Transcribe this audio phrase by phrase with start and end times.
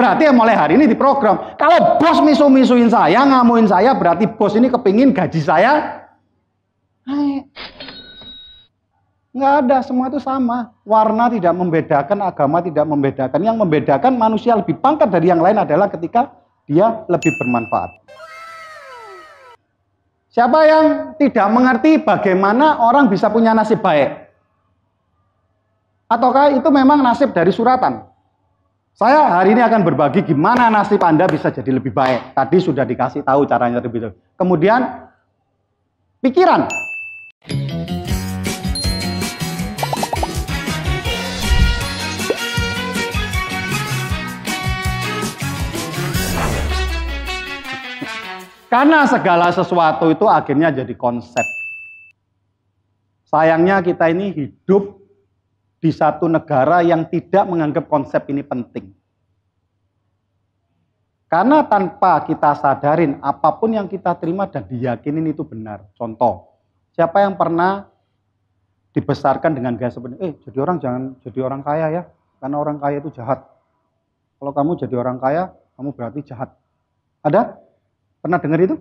[0.00, 1.60] Berarti ya mulai hari ini diprogram.
[1.60, 6.00] Kalau bos misu-misuin saya, ngamuin saya, berarti bos ini kepingin gaji saya
[7.04, 7.44] naik.
[9.36, 10.72] Nggak ada, semua itu sama.
[10.88, 13.44] Warna tidak membedakan, agama tidak membedakan.
[13.44, 16.32] Yang membedakan manusia lebih pangkat dari yang lain adalah ketika
[16.64, 18.00] dia lebih bermanfaat.
[20.32, 20.84] Siapa yang
[21.20, 24.32] tidak mengerti bagaimana orang bisa punya nasib baik?
[26.08, 28.09] Ataukah itu memang nasib dari suratan?
[28.90, 32.34] Saya hari ini akan berbagi gimana nasib Anda bisa jadi lebih baik.
[32.34, 34.10] Tadi sudah dikasih tahu caranya lebih.
[34.34, 35.06] Kemudian
[36.18, 36.66] pikiran.
[48.70, 51.42] Karena segala sesuatu itu akhirnya jadi konsep.
[53.26, 54.99] Sayangnya kita ini hidup
[55.80, 58.92] di satu negara yang tidak menganggap konsep ini penting.
[61.30, 65.86] Karena tanpa kita sadarin apa pun yang kita terima dan diyakinin itu benar.
[65.96, 66.58] Contoh,
[66.92, 67.86] siapa yang pernah
[68.90, 72.02] dibesarkan dengan gaya seperti eh jadi orang jangan jadi orang kaya ya,
[72.42, 73.46] karena orang kaya itu jahat.
[74.42, 76.50] Kalau kamu jadi orang kaya, kamu berarti jahat.
[77.22, 77.56] Ada?
[78.20, 78.76] Pernah dengar itu?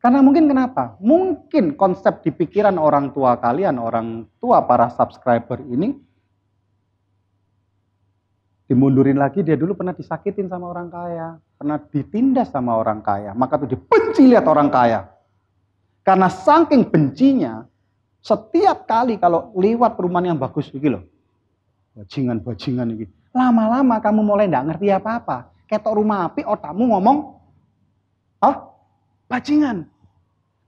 [0.00, 0.96] Karena mungkin kenapa?
[1.04, 5.92] Mungkin konsep di pikiran orang tua kalian, orang tua para subscriber ini,
[8.64, 13.60] dimundurin lagi dia dulu pernah disakitin sama orang kaya, pernah ditindas sama orang kaya, maka
[13.60, 15.04] itu dibenci lihat orang kaya.
[16.00, 17.68] Karena saking bencinya,
[18.24, 21.04] setiap kali kalau lewat perumahan yang bagus begini loh,
[22.00, 23.04] bajingan-bajingan ini,
[23.36, 25.52] lama-lama kamu mulai tidak ngerti apa-apa.
[25.68, 27.18] Ketok rumah api, otakmu ngomong,
[29.30, 29.86] bajingan.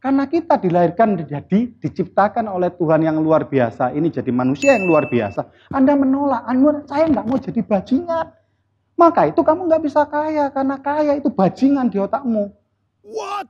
[0.02, 3.94] Karena kita dilahirkan jadi diciptakan oleh Tuhan yang luar biasa.
[3.94, 5.46] Ini jadi manusia yang luar biasa.
[5.70, 8.26] Anda menolak, Anda saya nggak mau jadi bajingan.
[8.98, 12.50] Maka itu kamu nggak bisa kaya karena kaya itu bajingan di otakmu.
[13.06, 13.46] What?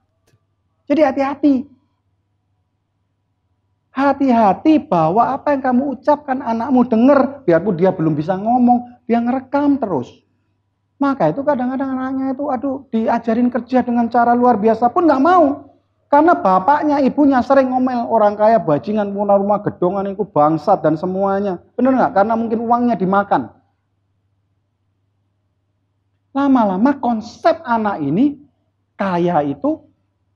[0.88, 1.54] Jadi hati-hati.
[3.92, 9.76] Hati-hati bahwa apa yang kamu ucapkan anakmu dengar, biarpun dia belum bisa ngomong, dia ngerekam
[9.76, 10.08] terus.
[11.02, 15.66] Maka itu kadang-kadang anaknya itu aduh diajarin kerja dengan cara luar biasa pun nggak mau.
[16.06, 21.58] Karena bapaknya, ibunya sering ngomel orang kaya bajingan punya rumah gedongan itu bangsat dan semuanya.
[21.74, 22.12] Benar nggak?
[22.22, 23.50] Karena mungkin uangnya dimakan.
[26.36, 28.38] Lama-lama konsep anak ini
[28.94, 29.82] kaya itu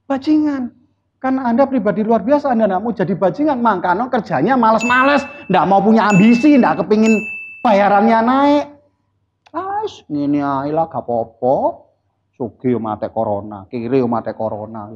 [0.09, 0.73] bajingan.
[1.21, 3.61] Karena Anda pribadi luar biasa, Anda nggak mau jadi bajingan.
[3.61, 7.21] Makanya kerjanya males-males, nggak mau punya ambisi, nggak kepingin
[7.63, 8.76] bayarannya naik.
[9.87, 11.87] Ais, ngene ae lah gak apa-apa.
[12.35, 14.91] Sugih mate corona, kiri mate corona.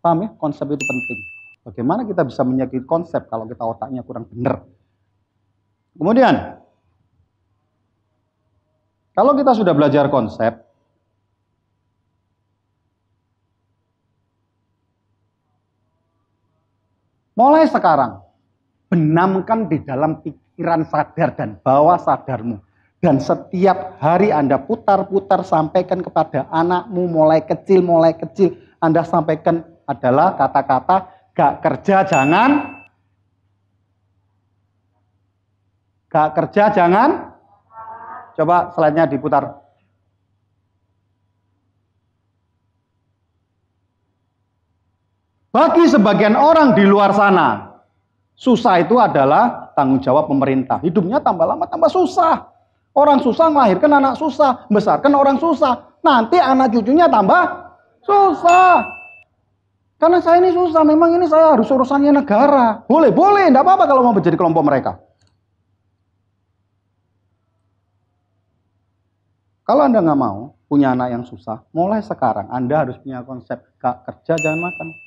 [0.00, 0.28] Paham ya?
[0.40, 1.20] Konsep itu penting.
[1.68, 4.64] Bagaimana kita bisa menyakiti konsep kalau kita otaknya kurang benar.
[5.92, 6.56] Kemudian,
[9.12, 10.56] kalau kita sudah belajar konsep,
[17.38, 18.25] mulai sekarang
[18.86, 22.62] benamkan di dalam pikiran sadar dan bawah sadarmu.
[22.96, 28.56] Dan setiap hari Anda putar-putar sampaikan kepada anakmu mulai kecil, mulai kecil.
[28.80, 30.96] Anda sampaikan adalah kata-kata
[31.36, 32.50] gak kerja jangan.
[36.08, 37.36] Gak kerja jangan.
[38.36, 39.60] Coba slide-nya diputar.
[45.52, 47.75] Bagi sebagian orang di luar sana,
[48.36, 50.76] Susah itu adalah tanggung jawab pemerintah.
[50.84, 52.52] Hidupnya tambah lama tambah susah.
[52.92, 55.96] Orang susah melahirkan anak susah, besarkan orang susah.
[56.04, 57.44] Nanti anak cucunya tambah
[58.04, 58.84] susah.
[59.96, 62.84] Karena saya ini susah, memang ini saya harus urusannya negara.
[62.84, 64.92] Boleh, boleh, enggak apa-apa kalau mau menjadi kelompok mereka.
[69.64, 74.32] Kalau Anda nggak mau punya anak yang susah, mulai sekarang Anda harus punya konsep, kerja
[74.36, 75.05] jangan makan.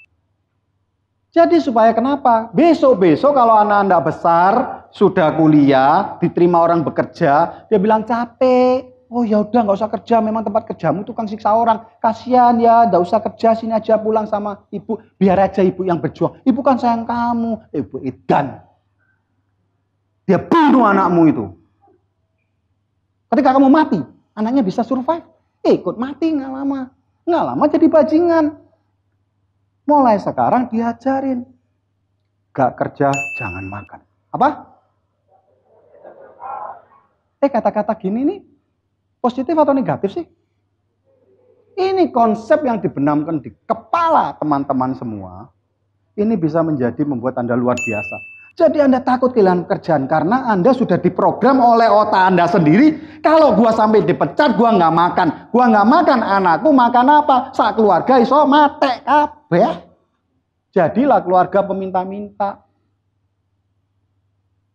[1.30, 2.50] Jadi supaya kenapa?
[2.58, 4.54] Besok-besok kalau anak anda besar,
[4.90, 8.98] sudah kuliah, diterima orang bekerja, dia bilang capek.
[9.10, 11.82] Oh ya udah nggak usah kerja, memang tempat kerjamu tukang siksa orang.
[11.98, 15.02] Kasihan ya, nggak usah kerja, sini aja pulang sama ibu.
[15.18, 16.42] Biar aja ibu yang berjuang.
[16.46, 18.62] Ibu kan sayang kamu, ibu idan.
[20.30, 21.46] Dia bunuh anakmu itu.
[23.34, 24.02] Ketika kamu mati,
[24.38, 25.26] anaknya bisa survive.
[25.66, 26.94] Eh, ikut mati nggak lama.
[27.26, 28.46] Nggak lama jadi bajingan.
[29.90, 31.50] Mulai sekarang diajarin.
[32.54, 33.10] Gak kerja,
[33.42, 34.00] jangan makan.
[34.30, 34.50] Apa?
[37.42, 38.40] Eh kata-kata gini nih,
[39.18, 40.26] positif atau negatif sih?
[41.74, 45.50] Ini konsep yang dibenamkan di kepala teman-teman semua.
[46.14, 48.16] Ini bisa menjadi membuat Anda luar biasa.
[48.60, 53.24] Jadi Anda takut kehilangan pekerjaan karena Anda sudah diprogram oleh otak Anda sendiri.
[53.24, 55.28] Kalau gua sampai dipecat, gua nggak makan.
[55.56, 57.56] Gua nggak makan, anakku makan apa?
[57.56, 59.00] Saat keluarga iso mate
[59.50, 59.90] kabeh.
[60.70, 62.62] Jadilah keluarga peminta-minta.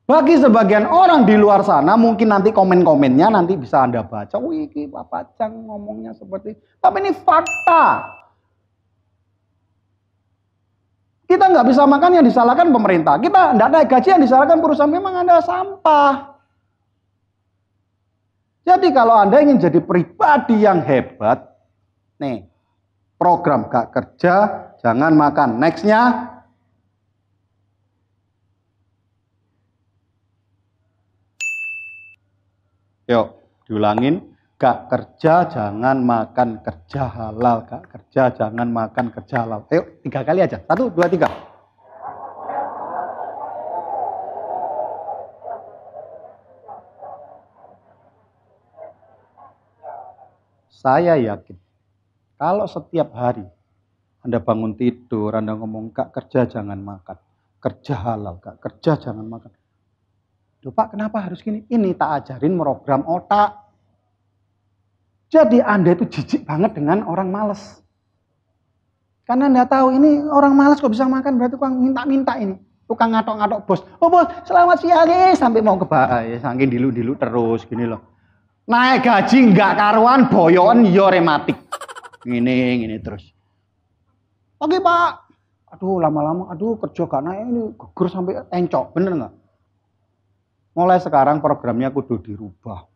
[0.05, 4.37] Bagi sebagian orang di luar sana, mungkin nanti komen-komennya nanti bisa Anda baca.
[4.37, 8.05] Wih, Bapak Cang ngomongnya seperti Tapi ini fakta.
[11.25, 13.17] Kita nggak bisa makan yang disalahkan pemerintah.
[13.17, 14.93] Kita nggak naik gaji yang disalahkan perusahaan.
[14.93, 16.37] Memang Anda sampah.
[18.69, 21.49] Jadi kalau Anda ingin jadi pribadi yang hebat,
[22.21, 22.45] nih,
[23.17, 24.35] program gak kerja,
[24.83, 25.63] jangan makan.
[25.63, 26.03] Nextnya,
[33.09, 33.27] yuk
[33.67, 34.35] diulangin.
[34.55, 37.67] Gak kerja jangan makan kerja halal.
[37.67, 39.67] Gak kerja jangan makan kerja halal.
[39.69, 40.63] Ayo tiga kali aja.
[40.63, 41.29] Satu, dua, tiga.
[50.71, 51.64] Saya yakin
[52.35, 53.47] kalau setiap hari
[54.25, 57.21] Anda bangun tidur, Anda ngomong gak kerja jangan makan.
[57.61, 59.53] Kerja halal, gak kerja jangan makan.
[60.65, 61.61] Duh Pak kenapa harus gini?
[61.69, 63.69] Ini tak ajarin program otak.
[65.29, 67.85] Jadi Anda itu jijik banget dengan orang males.
[69.29, 72.57] Karena Anda tahu ini orang males kok bisa makan berarti tukang minta-minta ini.
[72.89, 73.81] Tukang ngatok-ngatok bos.
[74.01, 75.89] Oh bos selamat siang eh sampai mau ke
[76.33, 78.01] ya saking dilu-dilu terus gini loh.
[78.65, 81.61] Naik gaji nggak karuan boyon yo rematik.
[82.25, 83.29] Gini gini terus.
[84.59, 85.29] Oke pak.
[85.77, 89.35] Aduh lama-lama aduh kerja naik ini gugur sampai encok bener nggak?
[90.75, 92.95] Mulai sekarang programnya kudu dirubah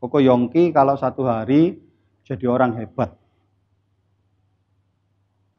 [0.00, 1.76] Koko Yongki kalau satu hari
[2.24, 3.12] jadi orang hebat.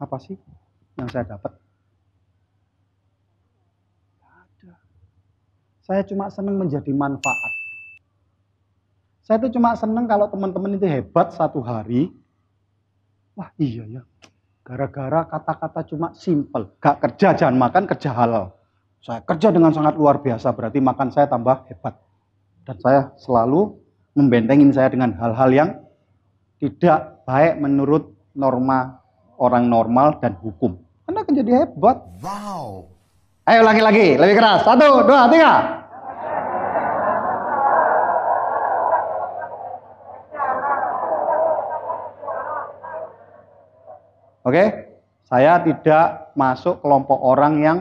[0.01, 0.33] Apa sih
[0.97, 1.53] yang saya dapat?
[5.85, 7.60] Saya cuma senang menjadi manfaat.
[9.21, 12.09] Saya itu cuma senang kalau teman-teman itu hebat satu hari.
[13.37, 14.01] Wah iya ya,
[14.65, 16.67] gara-gara kata-kata cuma simple.
[16.81, 18.53] Gak kerja, jangan makan, kerja halal.
[19.01, 21.97] Saya kerja dengan sangat luar biasa, berarti makan saya tambah hebat.
[22.67, 23.73] Dan saya selalu
[24.13, 25.69] membentengin saya dengan hal-hal yang
[26.61, 29.01] tidak baik menurut norma
[29.41, 30.77] orang normal dan hukum.
[31.09, 31.97] Anda akan jadi hebat.
[32.21, 32.93] Wow.
[33.49, 34.61] Ayo lagi-lagi, lebih keras.
[34.61, 35.80] Satu, dua, tiga.
[44.51, 44.67] Oke,
[45.31, 47.77] saya tidak masuk kelompok orang yang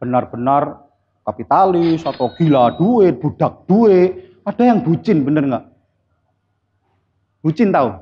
[0.00, 0.88] benar-benar
[1.20, 4.40] kapitalis atau gila duit, budak duit.
[4.40, 5.64] Ada yang bucin, bener nggak?
[7.44, 7.92] Bucin tahu?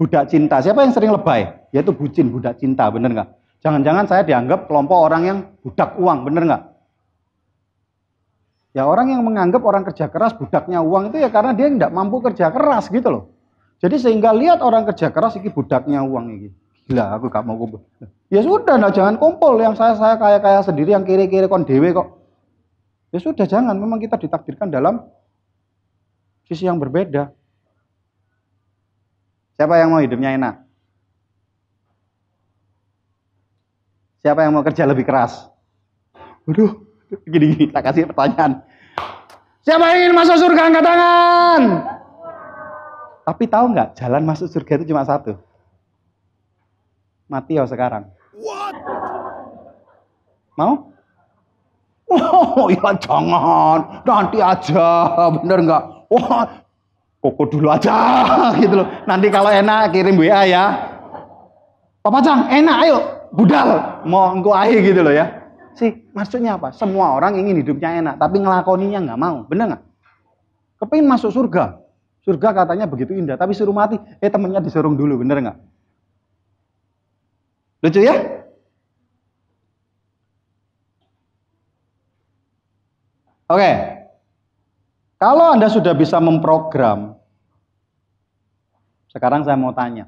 [0.00, 0.64] Budak cinta.
[0.64, 1.44] Siapa yang sering lebay?
[1.76, 2.88] Yaitu bucin, budak cinta.
[2.88, 3.28] Bener nggak?
[3.60, 6.24] Jangan-jangan saya dianggap kelompok orang yang budak uang.
[6.24, 6.62] Bener nggak?
[8.72, 12.24] Ya orang yang menganggap orang kerja keras budaknya uang itu ya karena dia tidak mampu
[12.24, 13.24] kerja keras gitu loh.
[13.84, 16.48] Jadi sehingga lihat orang kerja keras ini budaknya uang ini.
[16.88, 17.84] Gila aku gak mau kumpul.
[18.32, 21.68] Ya sudah nah jangan kumpul yang saya saya kaya kaya sendiri yang kiri kiri kon
[21.68, 22.16] dewe kok.
[23.12, 25.04] Ya sudah jangan memang kita ditakdirkan dalam
[26.48, 27.28] sisi yang berbeda.
[29.60, 30.54] Siapa yang mau hidupnya enak?
[34.24, 35.48] Siapa yang mau kerja lebih keras?
[36.48, 36.72] Waduh,
[37.28, 38.64] gini-gini, tak kasih pertanyaan.
[39.64, 41.62] Siapa yang ingin masuk surga angkat tangan?
[43.28, 45.36] Tapi tahu nggak, jalan masuk surga itu cuma satu.
[47.28, 48.08] Mati ya sekarang.
[48.40, 48.76] What?
[50.56, 50.88] Mau?
[52.08, 55.12] Oh, ya jangan, nanti aja,
[55.44, 55.82] bener nggak?
[56.08, 56.48] Wah,
[57.20, 57.92] koko dulu aja
[58.56, 58.88] gitu loh.
[59.04, 60.72] Nanti kalau enak kirim WA ya.
[62.00, 62.98] Papa Cang, enak ayo,
[63.36, 64.00] budal.
[64.08, 65.28] Mau engkau air gitu loh ya.
[65.76, 66.72] Sih, maksudnya apa?
[66.72, 69.44] Semua orang ingin hidupnya enak, tapi ngelakoninya nggak mau.
[69.44, 69.82] Bener nggak?
[70.80, 71.76] Kepingin masuk surga.
[72.24, 74.00] Surga katanya begitu indah, tapi suruh mati.
[74.24, 75.56] Eh temennya disuruh dulu, bener nggak?
[77.78, 78.16] Lucu ya?
[83.48, 83.72] Oke.
[85.18, 87.18] Kalau Anda sudah bisa memprogram,
[89.10, 90.06] sekarang saya mau tanya.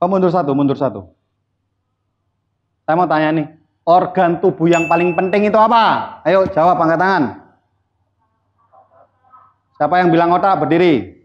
[0.00, 1.12] Oh, mundur satu, mundur satu.
[2.88, 3.46] Saya mau tanya nih,
[3.84, 6.16] organ tubuh yang paling penting itu apa?
[6.24, 7.24] Ayo jawab, angkat tangan.
[9.76, 11.19] Siapa yang bilang otak berdiri?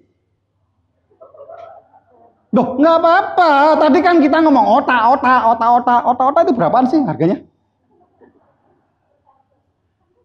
[2.56, 3.52] Duh, nggak apa-apa.
[3.84, 7.44] Tadi kan kita ngomong otak, otak, otak, otak, otak, otak itu berapaan sih harganya?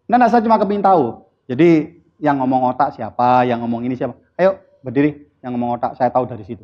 [0.07, 1.27] Nah, saya cuma kepingin tahu.
[1.51, 4.15] Jadi yang ngomong otak siapa, yang ngomong ini siapa.
[4.39, 6.63] Ayo berdiri, yang ngomong otak saya tahu dari situ.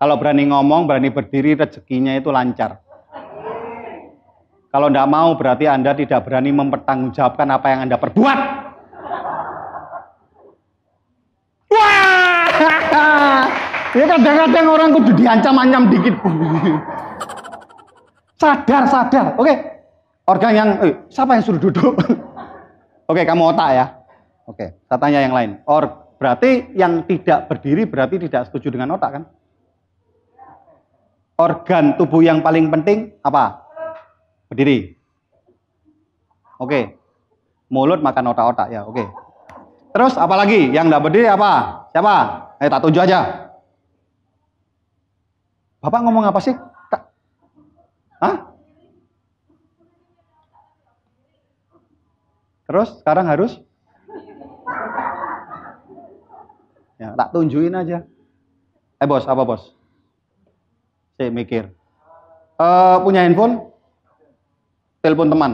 [0.00, 2.80] Kalau berani ngomong, berani berdiri, rezekinya itu lancar.
[4.72, 8.38] Kalau tidak mau berarti Anda tidak berani mempertanggungjawabkan apa yang Anda perbuat.
[11.72, 12.12] Wah!
[13.92, 16.14] Ya kadang-kadang orang kudu diancam-ancam dikit.
[18.40, 19.26] sadar, sadar.
[19.36, 19.54] Oke.
[20.22, 21.92] Organ yang, eh, siapa yang suruh duduk?
[23.10, 23.86] Oke, kamu otak ya.
[24.48, 25.60] Oke, saya tanya yang lain.
[25.68, 29.22] Or, berarti yang tidak berdiri berarti tidak setuju dengan otak kan?
[31.36, 33.60] Organ tubuh yang paling penting apa?
[34.46, 34.94] Berdiri.
[36.62, 36.96] Oke.
[37.66, 38.86] Mulut makan otak-otak ya.
[38.86, 39.02] Oke.
[39.92, 40.70] Terus apa lagi?
[40.70, 41.52] Yang tidak berdiri apa?
[41.90, 42.14] Siapa?
[42.62, 43.41] Eh tak tunjuk aja.
[45.82, 46.54] Bapak ngomong apa sih?
[48.22, 48.54] Hah?
[52.70, 53.58] Terus sekarang harus?
[57.02, 58.06] Ya, tak tunjukin aja.
[59.02, 59.74] Eh bos, apa bos?
[61.18, 61.74] Saya mikir.
[62.62, 63.66] Uh, punya handphone?
[65.02, 65.52] telepon teman.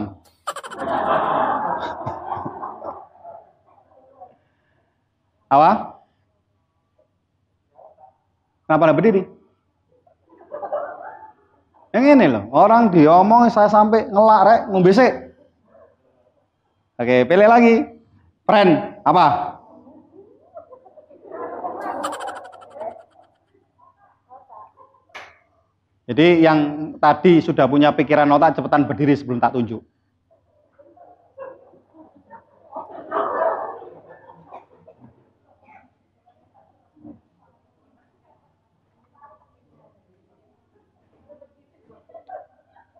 [5.49, 5.97] Apa?
[8.69, 9.38] Kenapa berdiri?
[11.89, 15.13] Yang ini loh, orang diomong saya sampai ngelak rek, ngombesek.
[17.01, 17.75] Oke, pilih lagi.
[18.45, 19.57] Friend, apa?
[26.09, 26.59] Jadi yang
[26.97, 29.85] tadi sudah punya pikiran otak cepetan berdiri sebelum tak tunjuk.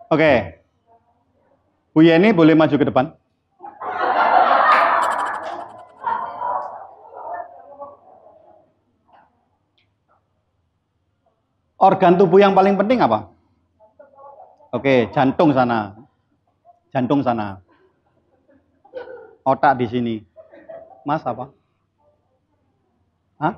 [0.09, 0.57] Oke.
[1.93, 3.13] Bu Yeni boleh maju ke depan.
[11.79, 13.29] Organ tubuh yang paling penting apa?
[14.73, 15.95] Oke, jantung sana.
[16.89, 17.61] Jantung sana.
[19.45, 20.15] Otak di sini.
[21.05, 21.53] Mas apa?
[23.39, 23.55] Hah?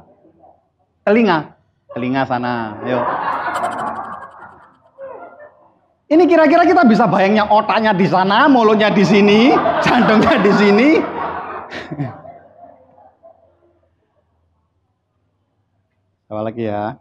[1.08, 1.56] Telinga.
[1.96, 2.78] Telinga sana.
[2.86, 3.31] Ayo.
[6.12, 10.90] Ini kira-kira kita bisa bayangnya otaknya di sana, mulutnya di sini, jantungnya di sini.
[16.28, 17.00] Apa lagi ya?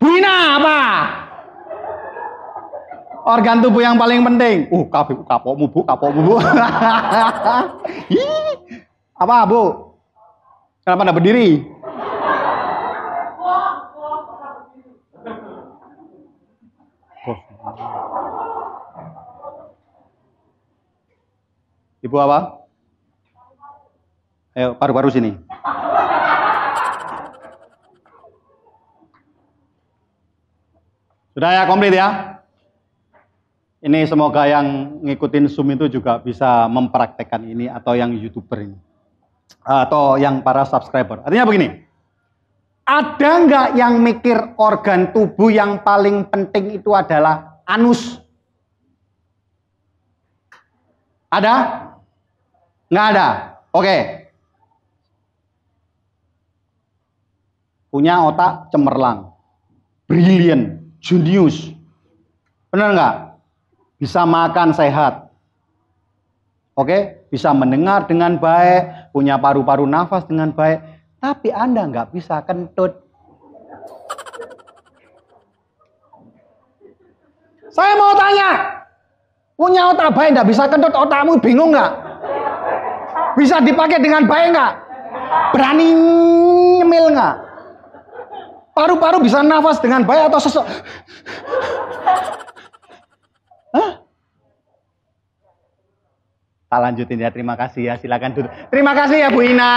[0.00, 0.80] Bina apa?
[3.28, 4.72] Organ tubuh yang paling penting.
[4.72, 6.34] Uh, kapok kapokmu bu, kapokmu bu.
[9.22, 9.62] apa bu?
[10.80, 11.71] Kenapa anda berdiri?
[22.02, 22.66] Ibu apa?
[24.58, 25.38] Ayo, paru-paru sini.
[31.32, 32.42] Sudah ya komplit ya?
[33.82, 38.78] Ini semoga yang ngikutin Zoom itu juga bisa mempraktekkan ini atau yang YouTuber ini.
[39.62, 41.22] Atau yang para subscriber.
[41.22, 41.86] Artinya begini.
[42.82, 48.18] Ada nggak yang mikir organ tubuh yang paling penting itu adalah anus?
[51.30, 51.54] Ada?
[52.90, 53.28] Nggak ada.
[53.72, 53.96] Oke.
[57.88, 59.30] Punya otak cemerlang.
[60.10, 61.70] Brilliant junius.
[62.74, 63.14] Benar nggak?
[64.02, 65.30] Bisa makan sehat.
[66.72, 70.80] Oke, bisa mendengar dengan baik, punya paru-paru nafas dengan baik,
[71.22, 72.98] tapi Anda nggak bisa kentut.
[77.70, 78.50] Saya mau tanya,
[79.54, 81.94] punya otak baik nggak bisa kentut, otakmu bingung nggak?
[83.38, 84.72] Bisa dipakai dengan baik nggak?
[85.54, 85.88] Berani
[86.82, 87.34] nyemil nggak?
[88.74, 90.66] Paru-paru bisa nafas dengan baik atau sesek?
[93.72, 93.90] Hah?
[96.66, 98.52] Tak lanjutin ya, terima kasih ya, silakan duduk.
[98.68, 99.72] Terima kasih ya Bu Ina.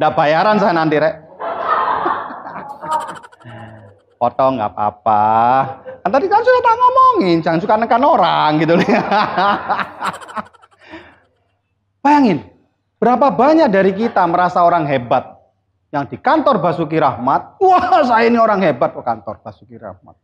[0.00, 1.12] Udah bayaran saya nanti, Rek.
[4.16, 5.24] Potong nggak apa-apa.
[6.00, 8.80] Kan tadi kan sudah tak ngomongin, jangan suka nekan orang gitu.
[12.00, 12.48] Bayangin,
[12.96, 15.36] berapa banyak dari kita merasa orang hebat,
[15.92, 20.16] yang di kantor Basuki Rahmat, wah saya ini orang hebat ke kantor Basuki Rahmat.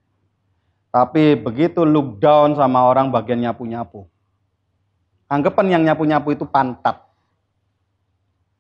[0.89, 4.09] Tapi begitu look down sama orang bagian nyapu-nyapu.
[5.29, 7.06] Anggapan yang nyapu-nyapu itu pantat.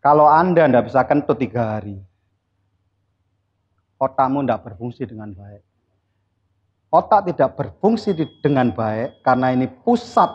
[0.06, 1.98] Kalau Anda tidak bisa kentut tiga hari,
[3.98, 5.66] otakmu tidak berfungsi dengan baik.
[6.94, 10.30] Otak tidak berfungsi dengan baik karena ini pusat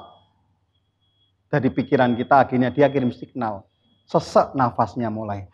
[1.47, 3.63] dari pikiran kita, akhirnya dia kirim signal.
[4.11, 5.47] Sesek nafasnya mulai.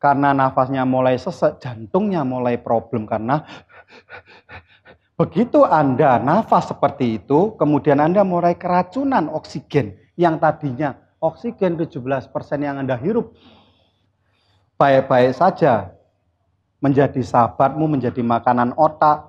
[0.00, 3.44] Karena nafasnya mulai sesek, jantungnya mulai problem karena
[5.12, 12.80] begitu Anda nafas seperti itu, kemudian Anda mulai keracunan oksigen yang tadinya oksigen 17% yang
[12.80, 13.36] Anda hirup
[14.80, 15.92] baik-baik saja
[16.80, 19.28] menjadi sahabatmu, menjadi makanan otak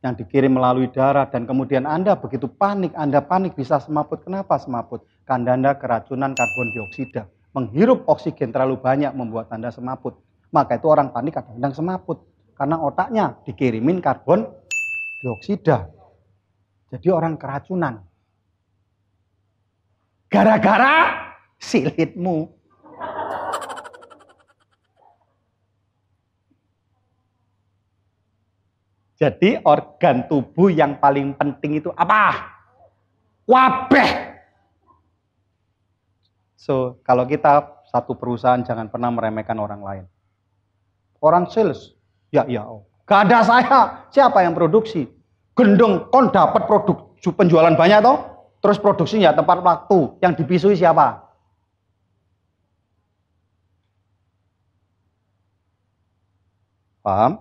[0.00, 4.24] yang dikirim melalui darah dan kemudian Anda begitu panik, Anda panik bisa semaput.
[4.24, 5.04] Kenapa semaput?
[5.28, 7.28] Karena Anda keracunan karbon dioksida.
[7.52, 10.16] Menghirup oksigen terlalu banyak membuat Anda semaput.
[10.52, 12.24] Maka itu orang panik kadang-kadang semaput.
[12.56, 14.48] Karena otaknya dikirimin karbon
[15.20, 15.92] dioksida.
[16.88, 18.00] Jadi orang keracunan.
[20.30, 21.25] Gara-gara
[21.60, 22.52] silitmu.
[29.16, 32.52] Jadi organ tubuh yang paling penting itu apa?
[33.48, 34.36] Wabeh.
[36.60, 40.04] So, kalau kita satu perusahaan jangan pernah meremehkan orang lain.
[41.16, 41.96] Orang sales,
[42.28, 42.84] ya ya, oh.
[43.08, 43.78] gak ada saya.
[44.12, 45.08] Siapa yang produksi?
[45.56, 48.20] Gendong, kon dapat produk penjualan banyak toh?
[48.60, 50.20] Terus produksinya tempat waktu.
[50.20, 51.25] Yang dipisui siapa?
[57.06, 57.38] Paham?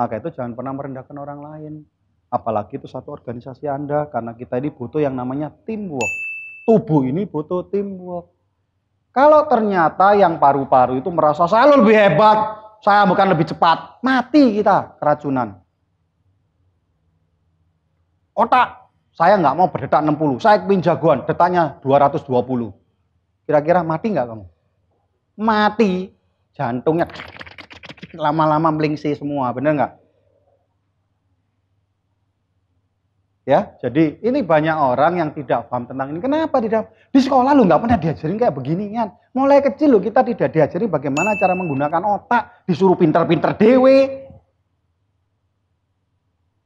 [0.00, 1.72] Maka itu jangan pernah merendahkan orang lain.
[2.32, 4.08] Apalagi itu satu organisasi Anda.
[4.08, 6.24] Karena kita ini butuh yang namanya teamwork
[6.64, 8.32] tubuh ini butuh teamwork.
[9.14, 14.98] Kalau ternyata yang paru-paru itu merasa saya lebih hebat, saya bukan lebih cepat, mati kita
[14.98, 15.62] keracunan.
[18.34, 22.74] Otak, saya nggak mau berdetak 60, saya ingin jagoan, detaknya 220.
[23.46, 24.44] Kira-kira mati nggak kamu?
[25.38, 26.10] Mati,
[26.58, 27.06] jantungnya
[28.16, 29.92] lama-lama melingsi semua, bener nggak?
[33.44, 36.20] Ya, jadi ini banyak orang yang tidak paham tentang ini.
[36.24, 36.88] Kenapa tidak?
[37.12, 39.12] Di sekolah lu nggak pernah diajarin kayak beginian.
[39.36, 44.24] Mulai kecil lo kita tidak diajari bagaimana cara menggunakan otak, disuruh pinter-pinter dewe.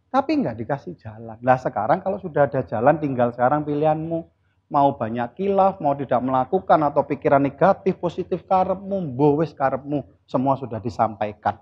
[0.06, 1.34] Tapi nggak dikasih jalan.
[1.42, 4.37] Nah sekarang kalau sudah ada jalan, tinggal sekarang pilihanmu.
[4.68, 10.04] Mau banyak kilaf, mau tidak melakukan, atau pikiran negatif, positif karepmu, bowes karepmu.
[10.28, 11.56] Semua sudah disampaikan.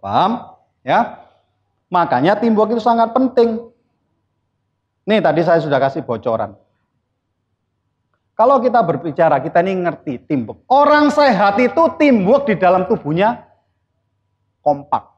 [0.00, 0.56] Paham?
[0.82, 1.22] Ya,
[1.92, 3.68] Makanya teamwork itu sangat penting.
[5.04, 6.56] Nih tadi saya sudah kasih bocoran.
[8.32, 10.64] Kalau kita berbicara, kita ini ngerti teamwork.
[10.72, 13.44] Orang sehat itu teamwork di dalam tubuhnya
[14.64, 15.12] kompak.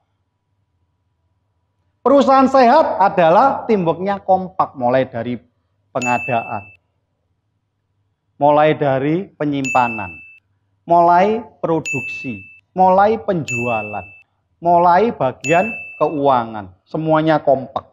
[2.03, 4.75] Perusahaan sehat adalah teamworknya kompak.
[4.75, 5.39] Mulai dari
[5.95, 6.75] pengadaan.
[8.35, 10.11] Mulai dari penyimpanan.
[10.91, 12.43] Mulai produksi.
[12.75, 14.03] Mulai penjualan.
[14.59, 15.71] Mulai bagian
[16.03, 16.75] keuangan.
[16.83, 17.87] Semuanya kompak.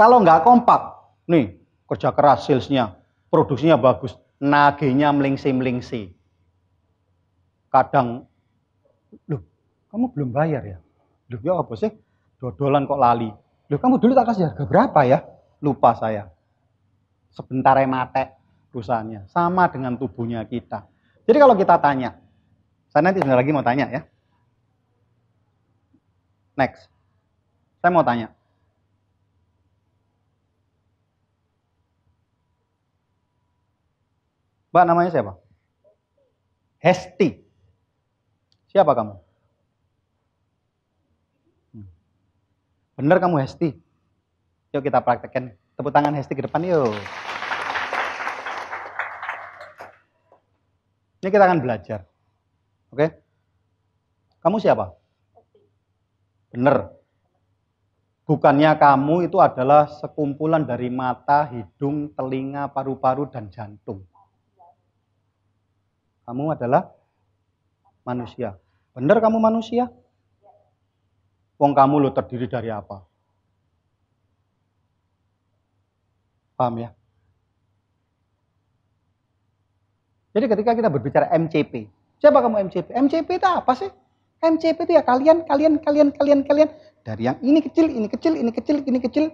[0.00, 0.96] Kalau nggak kompak,
[1.28, 2.96] nih kerja keras salesnya,
[3.28, 6.16] produksinya bagus, nagenya melingsi-melingsi.
[7.68, 8.24] Kadang,
[9.28, 9.44] loh
[9.92, 10.78] kamu belum bayar ya?
[11.28, 11.92] Loh ya apa sih?
[12.40, 13.28] Dodolan kok lali.
[13.68, 15.20] Loh kamu dulu tak kasih harga berapa ya?
[15.60, 16.32] Lupa saya.
[17.30, 18.34] Sebentar mate
[18.72, 19.28] perusahaannya.
[19.30, 20.88] Sama dengan tubuhnya kita.
[21.28, 22.18] Jadi kalau kita tanya,
[22.90, 24.02] saya nanti sebentar lagi mau tanya ya.
[26.58, 26.90] Next.
[27.78, 28.34] Saya mau tanya.
[34.70, 35.34] Mbak namanya siapa?
[36.78, 37.42] Hesti.
[38.70, 39.14] Siapa kamu?
[41.74, 41.88] Hmm.
[42.94, 43.74] Bener kamu Hesti?
[44.70, 45.50] Yuk kita praktekkan.
[45.74, 46.94] Tepuk tangan Hesti ke depan yuk.
[51.20, 52.06] Ini kita akan belajar.
[52.94, 53.18] Oke?
[54.40, 54.94] Kamu siapa?
[56.54, 56.96] Benar.
[58.30, 64.06] Bukannya kamu itu adalah sekumpulan dari mata, hidung, telinga, paru-paru, dan jantung.
[66.22, 66.94] Kamu adalah
[68.06, 68.54] manusia.
[68.94, 69.90] Benar kamu manusia?
[71.58, 73.09] Wong kamu lo terdiri dari apa?
[76.60, 76.92] Paham ya?
[80.36, 81.88] Jadi ketika kita berbicara MCP,
[82.20, 82.92] siapa kamu MCP?
[82.92, 83.88] MCP itu apa sih?
[84.44, 86.68] MCP itu ya kalian, kalian, kalian, kalian, kalian.
[87.00, 89.32] Dari yang ini kecil, ini kecil, ini kecil, ini kecil.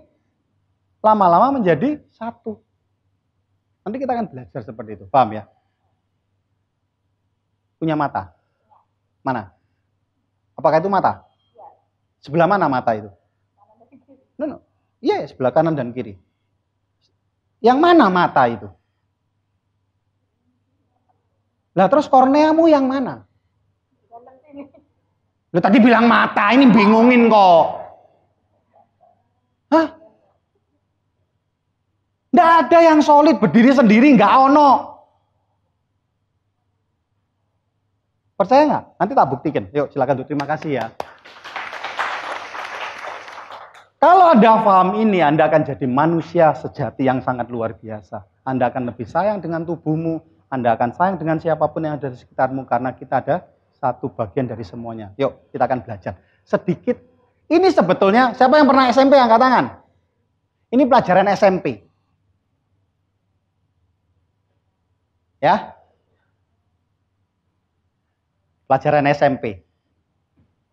[1.03, 2.63] Lama-lama menjadi satu.
[3.83, 5.05] Nanti kita akan belajar seperti itu.
[5.11, 5.51] Paham ya?
[7.83, 8.39] Punya mata?
[9.27, 9.51] Mana?
[10.55, 11.27] Apakah itu mata?
[12.23, 13.11] Sebelah mana mata itu?
[14.39, 14.59] No, no.
[15.03, 16.23] Iya, yeah, sebelah kanan dan kiri.
[17.61, 18.69] Yang mana mata itu?
[21.77, 23.27] Lah terus korneamu yang mana?
[25.53, 27.65] Lu tadi bilang mata, ini bingungin kok.
[29.73, 29.87] Hah?
[32.33, 34.97] Nggak ada yang solid berdiri sendiri, nggak ono.
[38.37, 38.85] Percaya nggak?
[39.01, 39.65] Nanti tak buktikan.
[39.73, 40.29] Yuk, silakan.
[40.29, 40.85] Terima kasih ya.
[43.97, 48.29] Kalau Anda paham ini, Anda akan jadi manusia sejati yang sangat luar biasa.
[48.45, 50.21] Anda akan lebih sayang dengan tubuhmu,
[50.53, 53.49] Anda akan sayang dengan siapa pun yang ada di sekitarmu, karena kita ada
[53.81, 55.17] satu bagian dari semuanya.
[55.17, 56.21] Yuk, kita akan belajar.
[56.45, 57.01] Sedikit,
[57.49, 59.65] ini sebetulnya, siapa yang pernah SMP angkat tangan?
[60.71, 61.67] Ini pelajaran SMP.
[65.41, 65.77] Ya,
[68.67, 69.63] pelajaran SMP.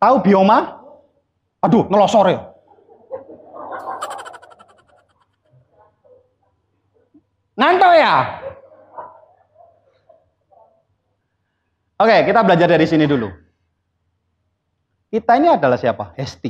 [0.01, 0.81] Tahu bioma?
[1.63, 2.52] Aduh, ngelosor ya.
[7.53, 8.15] Ngantuk ya?
[12.01, 13.29] Oke, kita belajar dari sini dulu.
[15.13, 16.17] Kita ini adalah siapa?
[16.17, 16.49] Hesti.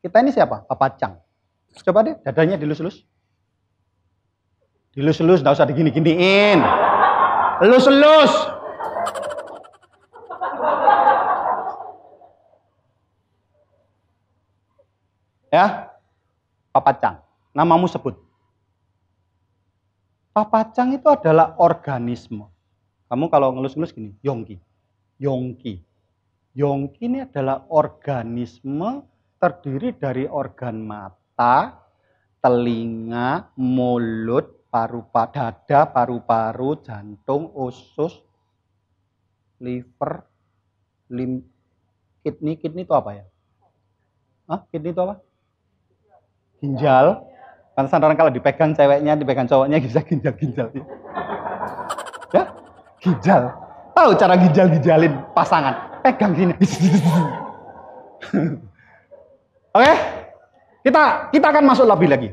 [0.00, 0.64] Kita ini siapa?
[0.64, 1.20] Papa Cang.
[1.84, 3.04] Coba deh, dadanya dilus-lus.
[4.96, 6.64] Dilus-lus, nggak usah digini-giniin.
[7.68, 8.32] Lus-lus.
[15.52, 15.92] Ya,
[16.72, 17.20] Papa Cang.
[17.52, 18.25] Namamu sebut.
[20.36, 22.44] Papacang itu adalah organisme.
[23.08, 24.60] Kamu kalau ngelus-ngelus gini, yongki.
[25.16, 25.80] Yongki.
[26.52, 29.00] Yongki ini adalah organisme
[29.40, 31.80] terdiri dari organ mata,
[32.44, 38.20] telinga, mulut, paru-paru, dada, paru-paru, jantung, usus,
[39.56, 40.20] liver,
[41.16, 41.40] lim,
[42.20, 42.60] kidney.
[42.60, 43.24] Kidney itu apa ya?
[44.52, 44.60] Hah?
[44.68, 45.16] Kidney itu apa?
[46.60, 47.24] Ginjal,
[47.76, 50.72] karena orang kalau dipegang ceweknya, dipegang cowoknya bisa ginjal-ginjal.
[52.32, 52.48] Ya,
[53.04, 53.52] ginjal.
[53.92, 56.00] Tahu cara ginjal-ginjalin pasangan?
[56.00, 56.56] Pegang gini.
[59.76, 59.92] Oke?
[60.88, 62.28] Kita kita akan masuk lebih lagi.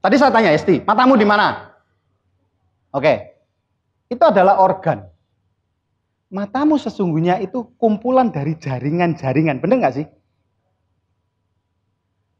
[0.00, 1.76] Tadi saya tanya Esti, matamu di mana?
[2.96, 3.36] Oke.
[4.08, 5.04] Itu adalah organ.
[6.32, 9.60] Matamu sesungguhnya itu kumpulan dari jaringan-jaringan.
[9.60, 10.08] Benar nggak sih?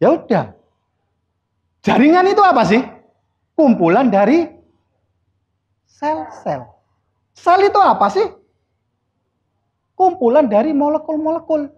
[0.01, 0.57] Ya udah,
[1.87, 2.83] Jaringan itu apa sih?
[3.55, 4.51] Kumpulan dari
[5.87, 6.67] sel-sel.
[7.31, 8.27] Sel itu apa sih?
[9.95, 11.71] Kumpulan dari molekul-molekul.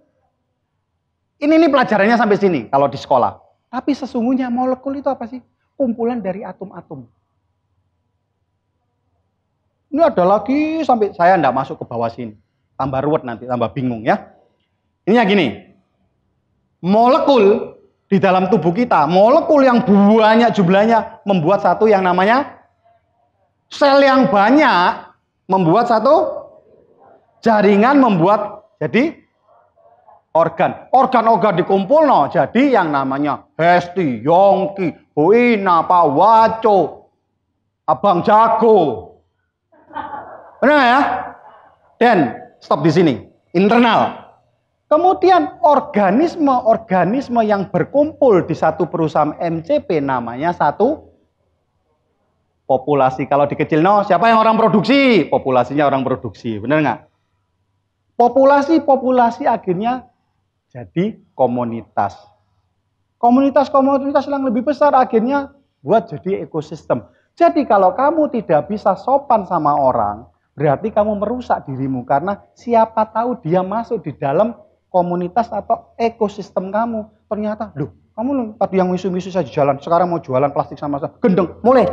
[1.39, 3.37] Ini nih pelajarannya sampai sini kalau di sekolah.
[3.69, 5.45] Tapi sesungguhnya molekul itu apa sih?
[5.77, 7.05] Kumpulan dari atom-atom.
[9.93, 12.33] Ini ada lagi sampai saya tidak masuk ke bawah sini.
[12.81, 14.25] Tambah ruwet nanti, tambah bingung ya.
[15.05, 15.47] Ini gini.
[16.81, 17.78] Molekul
[18.09, 22.57] di dalam tubuh kita, molekul yang banyak jumlahnya membuat satu yang namanya
[23.69, 25.13] sel yang banyak
[25.45, 26.49] membuat satu
[27.45, 29.13] jaringan membuat jadi
[30.33, 30.89] organ.
[30.93, 37.11] Organ-organ dikumpul no, jadi yang namanya Hesti, Yongki, Buina, Pawaco,
[37.89, 39.09] Abang Jago.
[40.59, 41.01] Benar ya?
[41.99, 42.19] Dan
[42.61, 43.15] stop di sini.
[43.57, 44.28] Internal.
[44.89, 51.13] Kemudian organisme-organisme yang berkumpul di satu perusahaan MCP namanya satu
[52.65, 53.29] populasi.
[53.29, 55.29] Kalau dikecil no, siapa yang orang produksi?
[55.29, 57.01] Populasinya orang produksi, benar nggak?
[58.17, 60.09] Populasi-populasi akhirnya
[60.73, 62.17] jadi komunitas.
[63.21, 65.53] Komunitas-komunitas yang lebih besar akhirnya
[65.85, 67.05] buat jadi ekosistem.
[67.37, 70.25] Jadi kalau kamu tidak bisa sopan sama orang,
[70.57, 74.57] berarti kamu merusak dirimu karena siapa tahu dia masuk di dalam
[74.99, 77.07] komunitas atau ekosistem kamu.
[77.31, 81.15] Ternyata, loh, kamu tadi yang misu-misu saja jalan, sekarang mau jualan plastik sama saya.
[81.23, 81.87] Gendeng, mulai.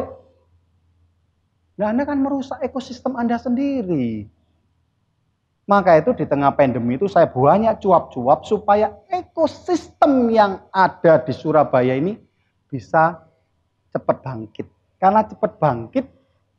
[1.78, 4.26] Nah, Anda kan merusak ekosistem Anda sendiri.
[5.66, 11.98] Maka itu di tengah pandemi itu saya banyak cuap-cuap supaya ekosistem yang ada di Surabaya
[11.98, 12.18] ini
[12.70, 13.22] bisa
[13.90, 14.66] cepat bangkit.
[15.02, 16.06] Karena cepat bangkit,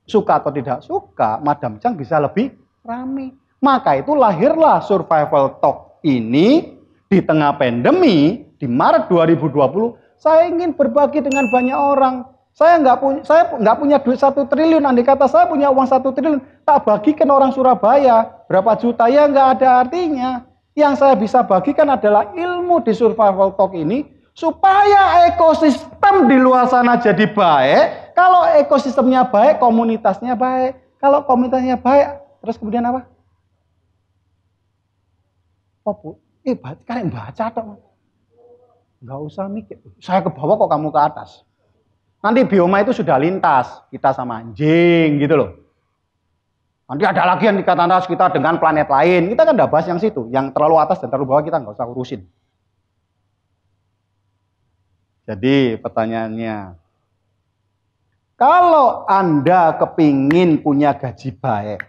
[0.07, 3.35] suka atau tidak suka, Madam Chang bisa lebih ramai.
[3.63, 11.21] Maka itu lahirlah survival talk ini di tengah pandemi di Maret 2020 saya ingin berbagi
[11.21, 12.25] dengan banyak orang.
[12.57, 14.81] Saya nggak punya saya nggak punya duit satu triliun.
[14.89, 19.61] Andai kata saya punya uang satu triliun, tak bagikan orang Surabaya berapa juta ya nggak
[19.61, 20.31] ada artinya.
[20.73, 26.97] Yang saya bisa bagikan adalah ilmu di survival talk ini supaya ekosistem di luar sana
[27.01, 28.17] jadi baik.
[28.17, 30.77] Kalau ekosistemnya baik, komunitasnya baik.
[31.01, 33.05] Kalau komunitasnya baik, terus kemudian apa?
[35.87, 36.19] Apa?
[36.43, 37.79] Eh, kalian baca toh.
[38.99, 39.79] Enggak usah mikir.
[40.03, 41.47] Saya ke bawah kok kamu ke atas.
[42.19, 43.87] Nanti bioma itu sudah lintas.
[43.87, 45.51] Kita sama anjing gitu loh.
[46.87, 49.31] Nanti ada lagi yang dikatakan atas kita dengan planet lain.
[49.31, 50.27] Kita kan udah bahas yang situ.
[50.31, 52.23] Yang terlalu atas dan terlalu bawah kita nggak usah urusin.
[55.27, 56.79] Jadi pertanyaannya,
[58.39, 61.83] kalau Anda kepingin punya gaji baik,